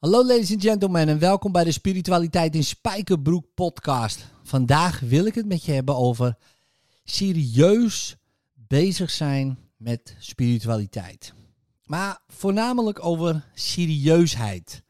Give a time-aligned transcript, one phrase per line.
[0.00, 4.26] Hallo ladies and gentlemen en welkom bij de Spiritualiteit in Spijkerbroek podcast.
[4.42, 6.36] Vandaag wil ik het met je hebben over
[7.04, 8.16] serieus
[8.54, 11.32] bezig zijn met spiritualiteit.
[11.84, 14.82] Maar voornamelijk over serieusheid.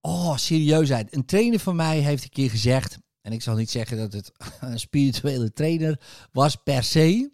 [0.00, 1.14] Oh, serieusheid.
[1.14, 4.32] Een trainer van mij heeft een keer gezegd, en ik zal niet zeggen dat het
[4.60, 6.00] een spirituele trainer
[6.32, 7.30] was per se,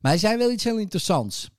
[0.00, 1.50] maar hij zei wel iets heel interessants.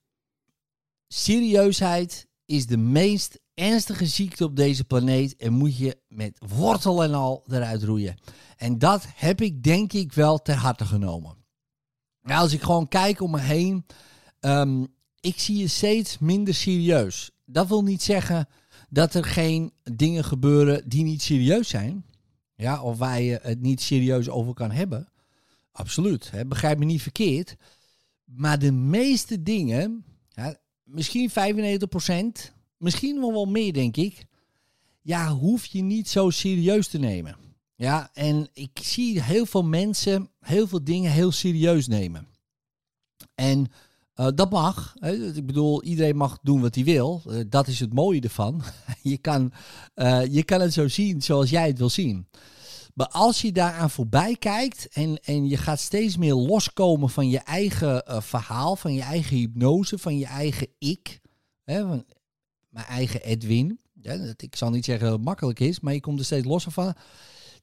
[1.08, 7.14] Serieusheid is de meest ernstige ziekte op deze planeet en moet je met wortel en
[7.14, 8.18] al eruit roeien.
[8.58, 11.36] En dat heb ik denk ik wel ter harte genomen.
[12.22, 13.86] Nou, als ik gewoon kijk om me heen,
[14.40, 14.88] um,
[15.20, 17.32] ik zie je steeds minder serieus.
[17.46, 18.48] Dat wil niet zeggen
[18.90, 22.06] dat er geen dingen gebeuren die niet serieus zijn.
[22.56, 25.08] Ja, of waar je het niet serieus over kan hebben.
[25.72, 27.56] Absoluut, hè, begrijp me niet verkeerd.
[28.24, 30.06] Maar de meeste dingen,
[30.84, 32.53] misschien 95%,
[32.84, 34.26] misschien wel wel meer, denk ik.
[35.02, 37.36] Ja, hoef je niet zo serieus te nemen.
[37.76, 42.28] Ja, en ik zie heel veel mensen heel veel dingen heel serieus nemen.
[43.36, 43.68] En
[44.16, 44.94] uh, dat mag.
[45.00, 45.12] Hè.
[45.36, 47.22] Ik bedoel, iedereen mag doen wat hij wil.
[47.28, 48.64] Uh, dat is het mooie ervan.
[49.02, 49.54] je, kan,
[49.96, 52.28] uh, je kan het zo zien zoals jij het wil zien.
[52.94, 57.40] Maar als je daaraan voorbij kijkt en, en je gaat steeds meer loskomen van je
[57.40, 61.22] eigen verhaal, van je eigen hypnose, van je eigen ik.
[61.64, 62.06] Hè, van,
[62.74, 63.80] mijn eigen Edwin.
[64.38, 66.94] Ik zal niet zeggen dat het makkelijk is, maar je komt er steeds losser van.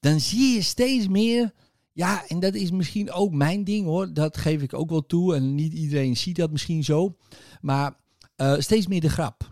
[0.00, 1.52] Dan zie je steeds meer.
[1.92, 4.12] Ja, en dat is misschien ook mijn ding hoor.
[4.12, 5.34] Dat geef ik ook wel toe.
[5.34, 7.16] En niet iedereen ziet dat misschien zo.
[7.60, 7.96] Maar
[8.36, 9.50] uh, steeds meer de grap.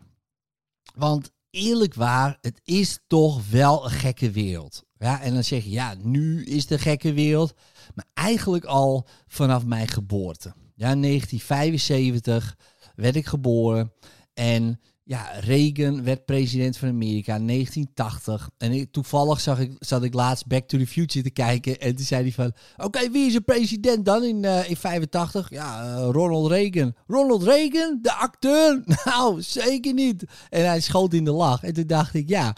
[0.95, 4.85] Want eerlijk waar, het is toch wel een gekke wereld.
[4.99, 7.55] Ja, en dan zeg je, ja, nu is de gekke wereld.
[7.95, 10.55] Maar eigenlijk al vanaf mijn geboorte.
[10.75, 12.57] Ja, 1975
[12.95, 13.93] werd ik geboren.
[14.35, 18.51] En ja, Reagan werd president van Amerika in 1980.
[18.59, 21.81] En toevallig zag ik, zat ik laatst Back to the Future te kijken.
[21.81, 25.51] En toen zei hij van, oké, wie is de president dan in, uh, in 85?
[25.51, 26.95] Ja, uh, Ronald Reagan.
[27.07, 28.83] Ronald Reagan, de acteur?
[29.05, 30.25] Nou, zeker niet.
[30.49, 31.63] En hij schoot in de lach.
[31.63, 32.57] En toen dacht ik, ja,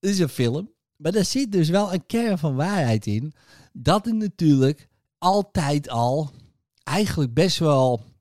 [0.00, 0.70] dit is een film.
[0.96, 3.34] Maar daar zit dus wel een kern van waarheid in.
[3.72, 4.88] Dat het natuurlijk
[5.18, 6.30] altijd al
[6.82, 8.13] eigenlijk best wel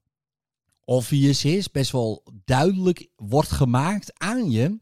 [0.86, 4.80] obvious is, best wel duidelijk wordt gemaakt aan je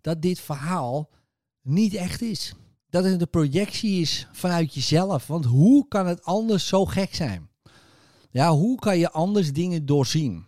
[0.00, 1.10] dat dit verhaal
[1.62, 2.54] niet echt is.
[2.88, 5.26] Dat het een projectie is vanuit jezelf.
[5.26, 7.48] Want hoe kan het anders zo gek zijn?
[8.30, 10.44] Ja, hoe kan je anders dingen doorzien?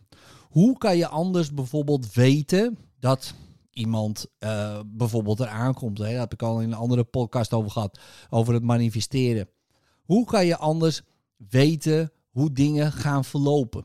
[0.49, 3.35] Hoe kan je anders bijvoorbeeld weten dat
[3.71, 5.99] iemand uh, bijvoorbeeld eraan komt?
[5.99, 6.05] Hè?
[6.05, 9.49] Daar heb ik al in een andere podcast over gehad, over het manifesteren.
[10.05, 11.03] Hoe kan je anders
[11.37, 13.85] weten hoe dingen gaan verlopen?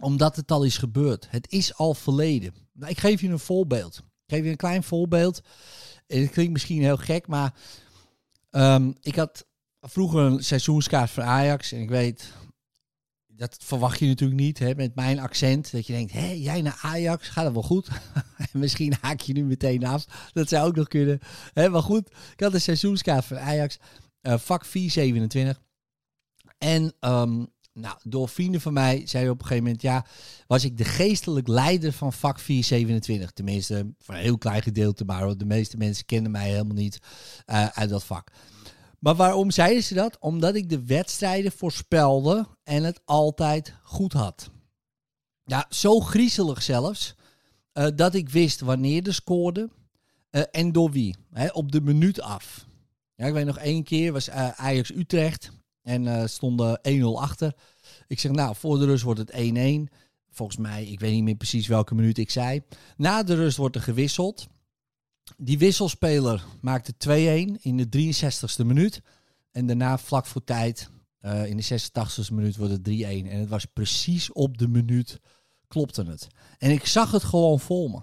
[0.00, 1.26] Omdat het al is gebeurd.
[1.30, 2.54] Het is al verleden.
[2.72, 3.96] Nou, ik geef je een voorbeeld.
[3.96, 5.40] Ik geef je een klein voorbeeld.
[6.06, 7.54] Het klinkt misschien heel gek, maar
[8.50, 9.46] um, ik had
[9.80, 11.72] vroeger een seizoenskaart voor Ajax.
[11.72, 12.32] En ik weet,
[13.26, 15.72] dat verwacht je natuurlijk niet hè, met mijn accent.
[15.72, 17.88] Dat je denkt, hé, jij naar Ajax, gaat dat wel goed?
[18.52, 20.30] misschien haak je nu meteen af.
[20.32, 21.18] Dat zou ook nog kunnen.
[21.52, 23.78] Hè, maar goed, ik had een seizoenskaart voor Ajax.
[24.22, 25.62] Uh, vak 427.
[26.58, 30.06] En um, nou, door vrienden van mij zei op een gegeven moment, ja,
[30.46, 33.30] was ik de geestelijk leider van vak 427.
[33.30, 36.98] Tenminste, voor een heel klein gedeelte, maar de meeste mensen kennen mij helemaal niet
[37.46, 38.30] uh, uit dat vak.
[38.98, 40.18] Maar waarom zeiden ze dat?
[40.18, 44.50] Omdat ik de wedstrijden voorspelde en het altijd goed had.
[45.44, 47.14] Ja, zo griezelig zelfs,
[47.74, 49.68] uh, dat ik wist wanneer de scoorde
[50.30, 51.16] uh, en door wie.
[51.52, 52.66] Op de minuut af.
[53.14, 55.50] Ja, ik weet nog één keer, was Ajax Utrecht.
[55.88, 57.54] En uh, stonden 1-0 achter.
[58.06, 59.32] Ik zeg, nou, voor de rust wordt het
[59.90, 59.94] 1-1.
[60.30, 62.62] Volgens mij, ik weet niet meer precies welke minuut ik zei.
[62.96, 64.46] Na de rust wordt er gewisseld.
[65.36, 69.02] Die wisselspeler maakte 2-1 in de 63ste minuut.
[69.50, 70.90] En daarna, vlak voor tijd,
[71.22, 72.92] uh, in de 86ste minuut, wordt het 3-1.
[73.02, 75.20] En het was precies op de minuut,
[75.68, 76.28] klopte het.
[76.58, 78.00] En ik zag het gewoon voor me.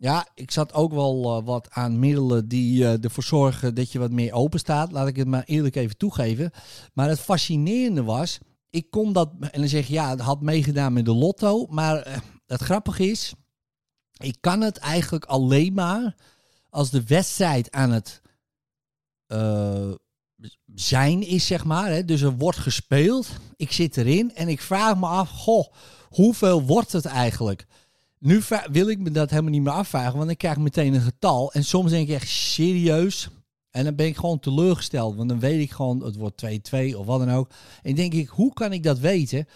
[0.00, 3.98] Ja, ik zat ook wel uh, wat aan middelen die uh, ervoor zorgen dat je
[3.98, 4.92] wat meer open staat.
[4.92, 6.50] Laat ik het maar eerlijk even toegeven.
[6.92, 8.38] Maar het fascinerende was,
[8.70, 11.66] ik kon dat, en dan zeg je ja, het had meegedaan met de lotto.
[11.66, 13.32] Maar uh, het grappige is,
[14.18, 16.16] ik kan het eigenlijk alleen maar
[16.70, 18.22] als de wedstrijd aan het
[20.74, 21.90] zijn is, zeg maar.
[21.90, 22.04] Hè.
[22.04, 25.72] Dus er wordt gespeeld, ik zit erin en ik vraag me af, goh,
[26.08, 27.66] hoeveel wordt het eigenlijk?
[28.18, 31.52] Nu wil ik me dat helemaal niet meer afvragen, want ik krijg meteen een getal.
[31.52, 33.28] En soms denk ik echt serieus.
[33.70, 37.06] En dan ben ik gewoon teleurgesteld, want dan weet ik gewoon, het wordt 2-2 of
[37.06, 37.50] wat dan ook.
[37.82, 39.46] En denk ik, hoe kan ik dat weten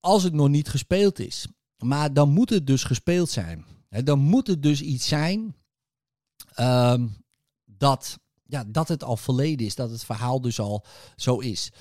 [0.00, 1.46] als het nog niet gespeeld is?
[1.84, 3.64] Maar dan moet het dus gespeeld zijn.
[3.88, 5.56] Dan moet het dus iets zijn
[6.54, 7.06] ehm,
[7.64, 9.74] dat, ja, dat het al verleden is.
[9.74, 10.84] Dat het verhaal dus al
[11.16, 11.72] zo is.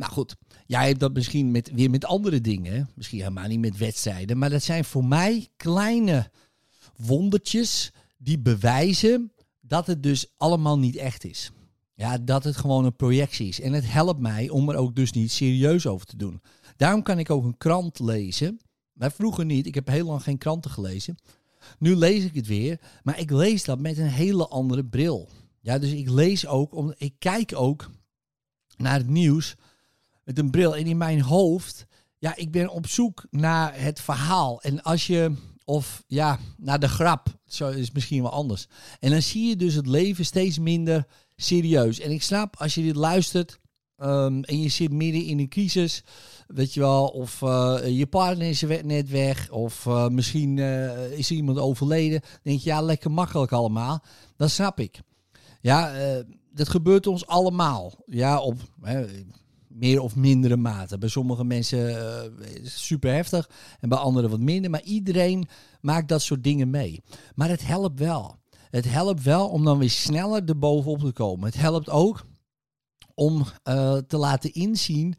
[0.00, 0.36] Nou goed,
[0.66, 2.88] jij hebt dat misschien met, weer met andere dingen.
[2.94, 4.38] Misschien helemaal niet met wedstrijden.
[4.38, 6.30] Maar dat zijn voor mij kleine
[6.96, 11.50] wondertjes die bewijzen dat het dus allemaal niet echt is.
[11.94, 13.60] Ja, dat het gewoon een projectie is.
[13.60, 16.42] En het helpt mij om er ook dus niet serieus over te doen.
[16.76, 18.60] Daarom kan ik ook een krant lezen.
[18.92, 19.66] Maar vroeger niet.
[19.66, 21.16] Ik heb heel lang geen kranten gelezen.
[21.78, 22.80] Nu lees ik het weer.
[23.02, 25.28] Maar ik lees dat met een hele andere bril.
[25.60, 27.90] Ja, dus ik lees ook, ik kijk ook
[28.76, 29.56] naar het nieuws
[30.24, 30.76] met een bril.
[30.76, 31.86] En in mijn hoofd,
[32.18, 34.62] ja, ik ben op zoek naar het verhaal.
[34.62, 35.32] En als je,
[35.64, 38.66] of ja, naar de grap, zo is misschien wel anders.
[38.98, 41.06] En dan zie je dus het leven steeds minder
[41.36, 42.00] serieus.
[42.00, 43.60] En ik snap, als je dit luistert
[43.96, 46.04] ehm, en je zit midden in een crisis,
[46.46, 51.30] weet je wel, of uh, je partner is net weg, of uh, misschien uh, is
[51.30, 54.02] er iemand overleden, denk je, ja, lekker makkelijk allemaal.
[54.36, 55.00] Dat snap ik.
[55.60, 55.92] Ja,
[56.52, 57.92] dat gebeurt ons allemaal.
[58.06, 58.56] Ja, op
[59.80, 60.98] meer of mindere mate.
[60.98, 61.94] Bij sommige mensen
[62.42, 63.50] het super heftig
[63.80, 64.70] en bij anderen wat minder.
[64.70, 65.48] Maar iedereen
[65.80, 67.02] maakt dat soort dingen mee.
[67.34, 68.38] Maar het helpt wel.
[68.70, 71.46] Het helpt wel om dan weer sneller erbovenop te komen.
[71.46, 72.26] Het helpt ook
[73.14, 75.14] om uh, te laten inzien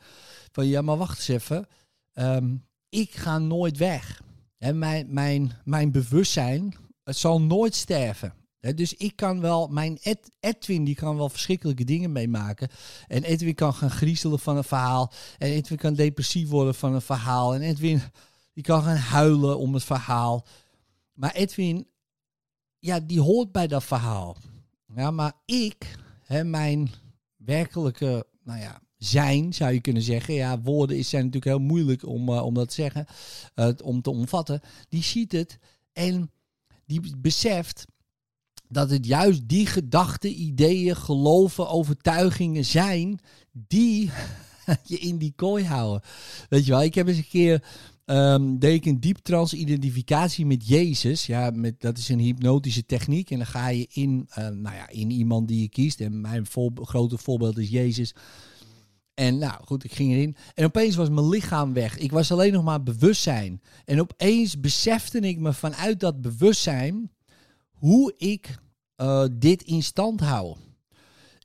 [0.52, 1.68] van ja, maar wacht eens even.
[2.14, 4.22] Um, ik ga nooit weg.
[4.58, 8.34] En mijn, mijn, mijn bewustzijn, het zal nooit sterven.
[8.62, 12.70] Dus ik kan wel, mijn Ed, Edwin die kan wel verschrikkelijke dingen meemaken.
[13.08, 15.12] En Edwin kan gaan griezelen van een verhaal.
[15.38, 17.54] En Edwin kan depressief worden van een verhaal.
[17.54, 18.02] En Edwin
[18.54, 20.46] die kan gaan huilen om het verhaal.
[21.14, 21.88] Maar Edwin
[22.82, 24.38] ja, die hoort bij dat verhaal.
[24.96, 26.92] Ja, maar ik, hè, mijn
[27.36, 30.34] werkelijke, nou ja, zijn, zou je kunnen zeggen.
[30.34, 33.06] Ja, woorden zijn natuurlijk heel moeilijk om, uh, om dat te zeggen,
[33.56, 34.62] uh, om te omvatten.
[34.90, 35.58] Die ziet het
[35.94, 36.32] en
[36.86, 37.86] die beseft
[38.72, 43.20] dat het juist die gedachten, ideeën, geloven, overtuigingen zijn
[43.52, 44.12] die
[44.84, 46.02] je in die kooi houden.
[46.50, 47.64] Weet je wel, ik heb eens een keer
[48.06, 51.26] um, deed ik een dieptrans-identificatie met Jezus.
[51.26, 53.32] Ja, met, dat is een hypnotische techniek.
[53.32, 56.00] En dan ga je in, uh, nou ja, in iemand die je kiest.
[56.00, 56.46] En mijn
[56.76, 58.16] grote voorbeeld is Jezus.
[59.14, 60.36] En nou goed, ik ging erin.
[60.54, 61.98] En opeens was mijn lichaam weg.
[61.98, 63.62] Ik was alleen nog maar bewustzijn.
[63.86, 67.12] En opeens besefte ik me vanuit dat bewustzijn
[67.82, 68.58] hoe ik
[68.98, 70.56] uh, dit in stand hou.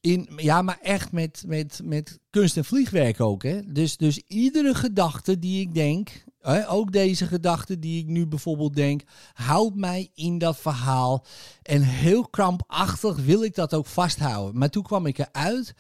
[0.00, 3.42] In, ja, maar echt met, met, met kunst en vliegwerk ook.
[3.42, 3.72] Hè?
[3.72, 6.24] Dus, dus iedere gedachte die ik denk,
[6.68, 9.02] ook deze gedachte die ik nu bijvoorbeeld denk,
[9.32, 11.24] houdt mij in dat verhaal.
[11.62, 14.58] En heel krampachtig wil ik dat ook vasthouden.
[14.58, 15.74] Maar toen kwam ik eruit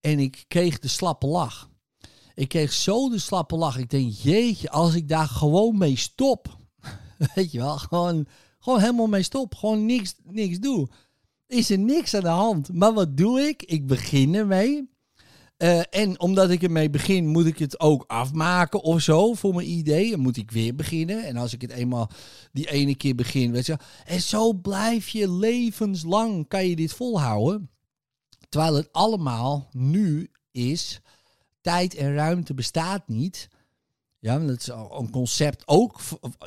[0.00, 1.68] en ik kreeg de slappe lach.
[2.34, 3.78] Ik kreeg zo de slappe lach.
[3.78, 6.56] Ik denk, jeetje, als ik daar gewoon mee stop.
[7.34, 8.26] Weet je wel, gewoon,
[8.64, 9.54] gewoon helemaal mee stop.
[9.54, 10.88] Gewoon niks, niks doe.
[11.46, 12.72] Is er niks aan de hand.
[12.72, 13.62] Maar wat doe ik?
[13.62, 14.92] Ik begin ermee.
[15.58, 19.70] Uh, en omdat ik ermee begin, moet ik het ook afmaken of zo voor mijn
[19.70, 20.10] idee.
[20.10, 21.24] Dan moet ik weer beginnen.
[21.24, 22.10] En als ik het eenmaal
[22.52, 23.76] die ene keer begin, weet je.
[24.04, 27.70] En zo blijf je levenslang, kan je dit volhouden.
[28.48, 31.00] Terwijl het allemaal nu is,
[31.60, 33.48] tijd en ruimte bestaat niet.
[34.24, 36.00] Ja, dat is een concept ook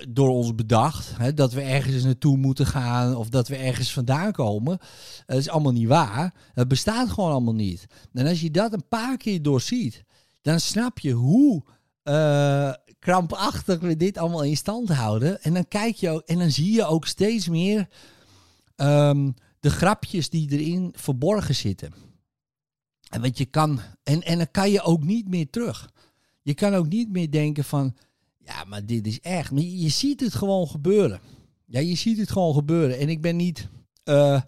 [0.09, 1.17] door ons bedacht.
[1.17, 4.77] Hè, dat we ergens naartoe moeten gaan of dat we ergens vandaan komen.
[5.25, 6.33] Dat is allemaal niet waar.
[6.53, 7.85] Het bestaat gewoon allemaal niet.
[8.13, 10.03] En als je dat een paar keer doorziet,
[10.41, 11.63] dan snap je hoe
[12.03, 15.41] uh, krampachtig we dit allemaal in stand houden.
[15.41, 17.87] En dan kijk je ook, en dan zie je ook steeds meer
[18.75, 21.93] um, de grapjes die erin verborgen zitten.
[23.09, 25.89] En wat je kan, en, en dan kan je ook niet meer terug.
[26.47, 27.95] Je kan ook niet meer denken van,
[28.43, 29.51] ja, maar dit is echt.
[29.55, 31.19] Je, ziet het gewoon gebeuren.
[31.65, 32.99] Ja, je ziet het gewoon gebeuren.
[32.99, 33.69] En ik ben niet
[34.05, 34.41] uh,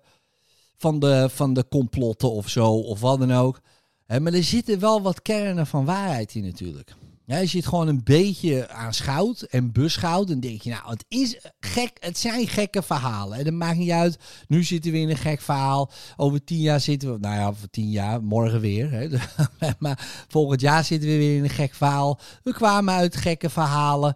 [0.77, 3.61] van, de, van de complotten of zo, of wat dan ook.
[4.07, 6.95] maar er zitten wel wat kernen van waarheid in natuurlijk.
[7.29, 11.05] Ja, als je het gewoon een beetje aanschouwt en beschouwt, dan denk je, nou, het
[11.07, 13.37] is gek, het zijn gekke verhalen.
[13.37, 14.17] En dat maakt niet uit.
[14.47, 15.91] Nu zitten we in een gek verhaal.
[16.17, 18.91] Over tien jaar zitten we, nou ja, over tien jaar, morgen weer.
[18.91, 19.07] Hè.
[19.79, 22.19] maar volgend jaar zitten we weer in een gek verhaal.
[22.43, 24.15] We kwamen uit gekke verhalen.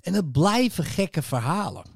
[0.00, 1.91] En het blijven gekke verhalen.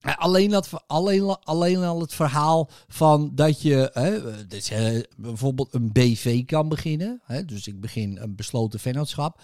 [0.00, 4.72] Alleen, dat, alleen, alleen al het verhaal van dat je hè, dus,
[5.16, 7.20] bijvoorbeeld een BV kan beginnen.
[7.24, 9.40] Hè, dus ik begin een besloten vennootschap.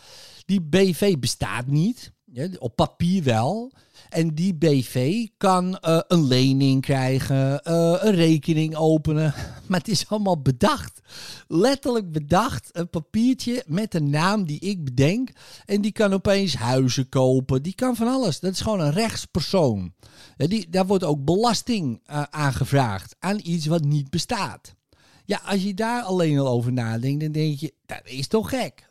[0.47, 2.13] Die BV bestaat niet.
[2.59, 3.73] Op papier wel.
[4.09, 9.35] En die BV kan uh, een lening krijgen, uh, een rekening openen.
[9.67, 11.01] Maar het is allemaal bedacht.
[11.49, 12.69] Letterlijk bedacht.
[12.73, 15.31] Een papiertje met een naam die ik bedenk.
[15.65, 17.63] En die kan opeens huizen kopen.
[17.63, 18.41] Die kan van alles.
[18.41, 19.95] Dat is gewoon een rechtspersoon.
[20.37, 24.75] Die, daar wordt ook belasting uh, aangevraagd aan iets wat niet bestaat.
[25.25, 28.89] Ja, als je daar alleen al over nadenkt, dan denk je, dat is toch gek?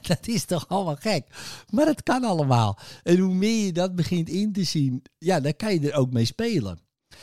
[0.08, 1.26] dat is toch allemaal gek?
[1.70, 2.78] Maar het kan allemaal.
[3.02, 6.12] En hoe meer je dat begint in te zien, ja, dan kan je er ook
[6.12, 6.78] mee spelen.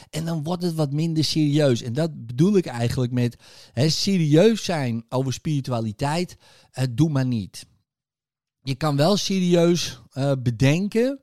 [0.09, 1.81] En dan wordt het wat minder serieus.
[1.81, 3.37] En dat bedoel ik eigenlijk met
[3.73, 6.37] hè, serieus zijn over spiritualiteit.
[6.79, 7.65] Uh, doe maar niet.
[8.61, 11.19] Je kan wel serieus uh, bedenken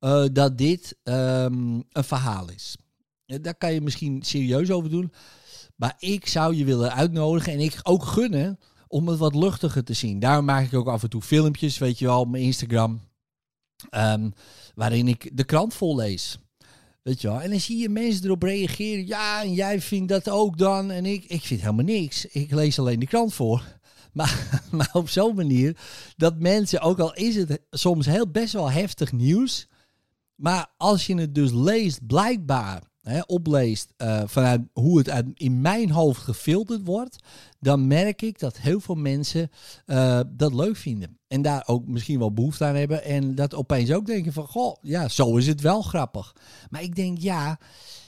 [0.00, 2.76] uh, dat dit um, een verhaal is.
[3.26, 5.12] Daar kan je misschien serieus over doen.
[5.76, 8.58] Maar ik zou je willen uitnodigen en ik ook gunnen
[8.90, 10.18] om het wat luchtiger te zien.
[10.18, 13.00] Daarom maak ik ook af en toe filmpjes, weet je wel, op mijn Instagram.
[13.90, 14.32] Um,
[14.74, 16.38] waarin ik de krant vollees.
[17.02, 17.40] Weet je wel.
[17.40, 19.06] En dan zie je mensen erop reageren.
[19.06, 20.90] Ja, en jij vindt dat ook dan.
[20.90, 22.26] En ik, ik vind helemaal niks.
[22.26, 23.64] Ik lees alleen de krant voor.
[24.12, 25.76] Maar, maar op zo'n manier
[26.16, 29.68] dat mensen, ook al is het soms heel best wel heftig nieuws.
[30.34, 32.82] Maar als je het dus leest, blijkbaar
[33.26, 37.16] opleest uh, vanuit hoe het in mijn hoofd gefilterd wordt,
[37.58, 39.50] dan merk ik dat heel veel mensen
[39.86, 41.18] uh, dat leuk vinden.
[41.28, 43.04] En daar ook misschien wel behoefte aan hebben.
[43.04, 46.36] En dat opeens ook denken van, goh, ja, zo is het wel grappig.
[46.70, 47.58] Maar ik denk, ja,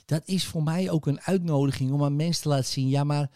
[0.05, 3.31] dat is voor mij ook een uitnodiging om aan mensen te laten zien, ja, maar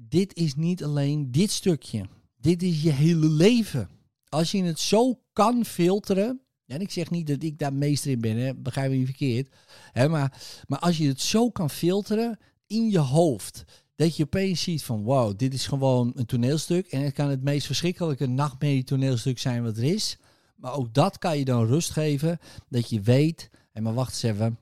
[0.00, 2.06] dit is niet alleen dit stukje.
[2.36, 3.88] Dit is je hele leven.
[4.28, 8.20] Als je het zo kan filteren, en ik zeg niet dat ik daar meester in
[8.20, 9.48] ben, begrijp me niet verkeerd.
[9.92, 14.62] Hè, maar, maar als je het zo kan filteren in je hoofd, dat je opeens
[14.62, 16.86] ziet van wow, dit is gewoon een toneelstuk.
[16.86, 20.18] En het kan het meest verschrikkelijke nachtmerrie toneelstuk zijn wat er is.
[20.56, 24.22] Maar ook dat kan je dan rust geven, dat je weet, en maar wacht eens
[24.22, 24.58] even,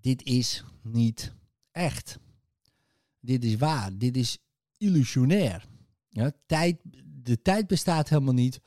[0.00, 1.32] dit is niet
[1.72, 2.18] echt.
[3.20, 4.38] Dit is waar, dit is
[4.76, 5.64] illusionair.
[6.08, 6.76] Ja, tijd,
[7.22, 8.60] de tijd bestaat helemaal niet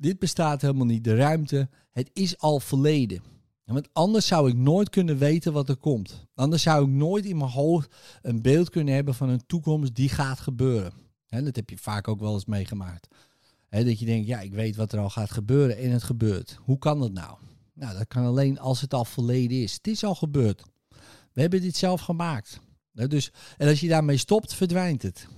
[0.00, 1.04] dit bestaat helemaal niet.
[1.04, 3.22] De ruimte, het is al verleden.
[3.64, 6.26] Want anders zou ik nooit kunnen weten wat er komt.
[6.34, 10.08] Anders zou ik nooit in mijn hoofd een beeld kunnen hebben van een toekomst die
[10.08, 10.92] gaat gebeuren.
[11.26, 13.08] dat heb je vaak ook wel eens meegemaakt.
[13.68, 16.58] dat je denkt, ja, ik weet wat er al gaat gebeuren en het gebeurt.
[16.62, 17.38] Hoe kan dat nou?
[17.74, 19.72] Nou, dat kan alleen als het al verleden is.
[19.72, 20.62] Het is al gebeurd.
[21.32, 22.60] We hebben dit zelf gemaakt.
[22.92, 25.28] dus, en als je daarmee stopt, verdwijnt het.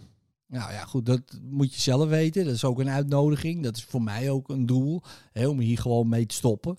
[0.53, 2.45] Nou ja, goed, dat moet je zelf weten.
[2.45, 3.63] Dat is ook een uitnodiging.
[3.63, 6.77] Dat is voor mij ook een doel hè, om hier gewoon mee te stoppen.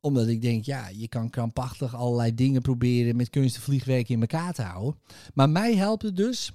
[0.00, 4.20] Omdat ik denk, ja, je kan krampachtig allerlei dingen proberen met kunst en vliegwerken in
[4.20, 5.00] elkaar te houden.
[5.34, 6.52] Maar mij helpt het dus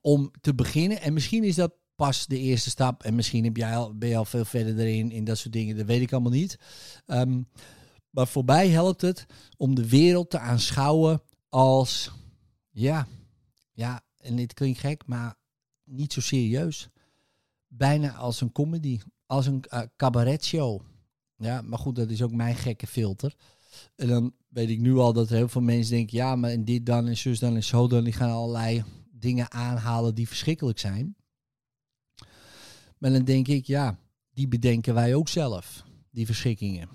[0.00, 1.00] om te beginnen.
[1.00, 3.02] En misschien is dat pas de eerste stap.
[3.02, 5.76] En misschien heb jij al, ben je al veel verder erin, in dat soort dingen.
[5.76, 6.58] Dat weet ik allemaal niet.
[7.06, 7.48] Um,
[8.10, 9.26] maar voor mij helpt het
[9.56, 12.10] om de wereld te aanschouwen als,
[12.70, 13.06] ja,
[13.72, 15.35] ja, en dit klinkt gek, maar
[15.86, 16.88] niet zo serieus.
[17.68, 20.80] Bijna als een comedy, als een uh, cabaretshow.
[21.36, 23.34] Ja, maar goed, dat is ook mijn gekke filter.
[23.96, 26.86] En dan weet ik nu al dat heel veel mensen denken, ja, maar en dit
[26.86, 28.04] dan en zus dan en zo dan.
[28.04, 31.16] Die gaan allerlei dingen aanhalen die verschrikkelijk zijn.
[32.98, 33.98] Maar dan denk ik, ja,
[34.30, 36.88] die bedenken wij ook zelf, die verschrikkingen.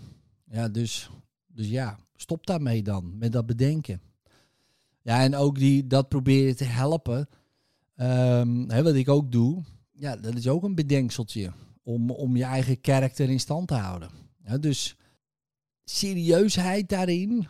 [0.51, 1.09] Ja, dus,
[1.47, 4.01] dus ja, stop daarmee dan, met dat bedenken.
[5.01, 7.29] Ja, en ook die, dat proberen te helpen.
[8.01, 11.51] Um, hè, wat ik ook doe, ja, dat is ook een bedenkseltje.
[11.83, 14.09] Om, om je eigen karakter in stand te houden.
[14.59, 14.95] Dus
[15.83, 17.47] serieusheid daarin,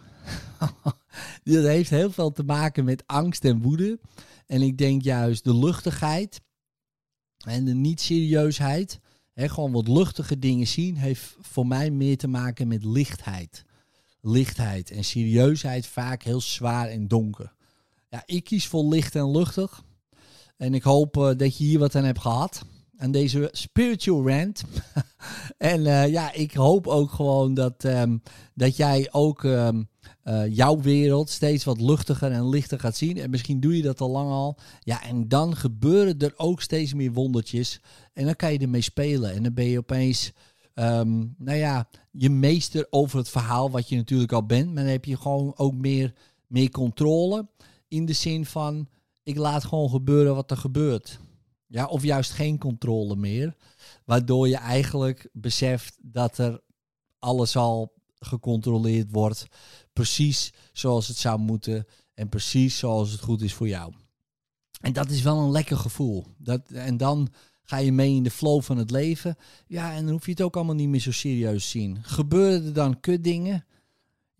[1.44, 4.00] dat heeft heel veel te maken met angst en woede.
[4.46, 6.42] En ik denk juist de luchtigheid
[7.38, 9.00] en de niet-serieusheid,
[9.36, 13.66] gewoon wat luchtige dingen zien, heeft voor mij meer te maken met lichtheid
[14.22, 17.54] lichtheid en serieusheid vaak heel zwaar en donker.
[18.10, 19.84] Ja, ik kies voor licht en luchtig.
[20.62, 22.62] En ik hoop uh, dat je hier wat aan hebt gehad.
[22.98, 24.64] Aan deze spiritual rant.
[25.58, 28.22] en uh, ja, ik hoop ook gewoon dat, um,
[28.54, 29.90] dat jij ook um,
[30.24, 33.18] uh, jouw wereld steeds wat luchtiger en lichter gaat zien.
[33.18, 34.58] En misschien doe je dat al lang al.
[34.80, 37.82] Ja, en dan gebeuren er ook steeds meer wondertjes.
[38.14, 39.34] En dan kan je ermee spelen.
[39.34, 40.32] En dan ben je opeens
[40.76, 44.74] um, nou ja, je meester over het verhaal, wat je natuurlijk al bent.
[44.74, 46.14] Maar dan heb je gewoon ook meer,
[46.48, 47.48] meer controle.
[47.88, 48.88] In de zin van,
[49.24, 51.20] ik laat gewoon gebeuren wat er gebeurt.
[51.68, 53.56] Ja, of juist geen controle meer.
[54.06, 56.62] Waardoor je eigenlijk beseft dat er
[57.20, 59.46] alles al gecontroleerd wordt.
[59.94, 61.86] Precies zoals het zou moeten.
[62.14, 63.94] En precies zoals het goed is voor jou.
[64.82, 66.26] En dat is wel een lekker gevoel.
[66.38, 67.30] Dat, en dan
[67.72, 69.36] Ga je mee in de flow van het leven?
[69.68, 71.98] Ja, en dan hoef je het ook allemaal niet meer zo serieus te zien.
[72.02, 73.66] Gebeuren er dan kutdingen?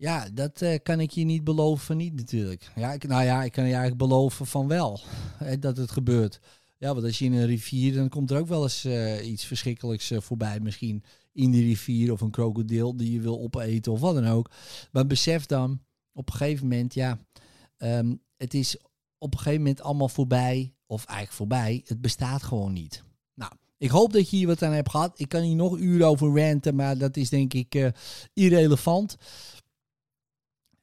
[0.02, 2.70] Ja, dat eh, kan ik je niet beloven niet natuurlijk.
[2.74, 5.00] Ja, ik, nou ja, ik kan je eigenlijk beloven van wel
[5.36, 6.40] hè, dat het gebeurt.
[6.78, 9.44] Ja, want als je in een rivier, dan komt er ook wel eens eh, iets
[9.44, 10.60] verschrikkelijks eh, voorbij.
[10.60, 14.50] Misschien in die rivier of een krokodil die je wil opeten of wat dan ook.
[14.92, 15.80] Maar besef dan
[16.12, 17.18] op een gegeven moment, ja,
[17.76, 18.76] ehm, het is
[19.18, 20.74] op een gegeven moment allemaal voorbij.
[20.86, 21.82] Of eigenlijk voorbij.
[21.86, 23.02] Het bestaat gewoon niet.
[23.34, 25.20] Nou, ik hoop dat je hier wat aan hebt gehad.
[25.20, 27.92] Ik kan hier nog uren over ranten, maar dat is denk ik
[28.32, 29.16] irrelevant.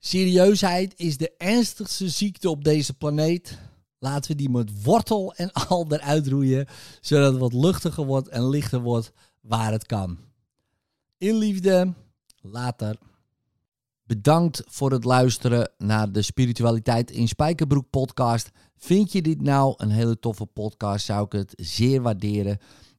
[0.02, 3.58] Serieusheid is de ernstigste ziekte op deze planeet.
[3.98, 6.68] Laten we die met wortel en al eruit roeien,
[7.02, 10.18] zodat het wat luchtiger wordt en lichter wordt waar het kan.
[11.18, 11.94] In liefde,
[12.42, 12.98] later.
[14.04, 18.50] Bedankt voor het luisteren naar de Spiritualiteit in Spijkerbroek podcast.
[18.78, 22.58] Vind je dit nou een hele toffe podcast, zou ik het zeer waarderen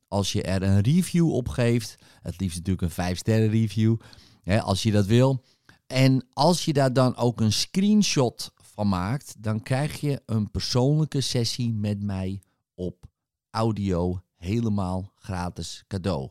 [0.08, 1.94] als je er een review op geeft.
[2.22, 3.96] Het liefst natuurlijk een 5 sterren review,
[4.42, 5.44] hè, als je dat wil.
[5.90, 11.20] En als je daar dan ook een screenshot van maakt, dan krijg je een persoonlijke
[11.20, 12.42] sessie met mij
[12.74, 13.06] op
[13.50, 16.30] audio helemaal gratis cadeau.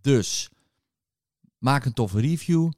[0.00, 0.50] Dus
[1.58, 2.70] maak een toffe review.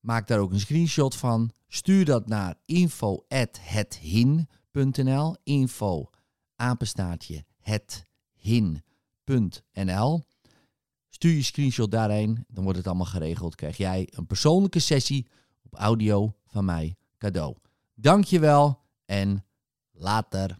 [0.00, 1.50] Maak daar ook een screenshot van.
[1.68, 5.36] Stuur dat naar info@hethin.nl.
[5.42, 6.10] Info
[6.56, 8.84] apenstaartje hethin.nl.
[11.08, 13.54] Stuur je screenshot daarheen, dan wordt het allemaal geregeld.
[13.54, 15.26] Krijg jij een persoonlijke sessie
[15.70, 17.56] op audio van mij cadeau.
[17.94, 19.44] Dankjewel en
[19.90, 20.58] later.